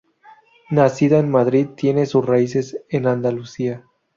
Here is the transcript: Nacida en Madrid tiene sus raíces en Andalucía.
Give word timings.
Nacida 0.71 1.19
en 1.19 1.29
Madrid 1.29 1.67
tiene 1.77 2.07
sus 2.07 2.25
raíces 2.25 2.75
en 2.89 3.05
Andalucía. 3.05 3.83